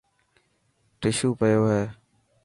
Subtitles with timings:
[0.99, 1.83] ششو پيو هي.